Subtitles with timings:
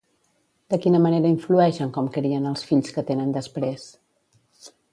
[0.73, 3.87] De quina manera influeix en com crien els fills que tenen després?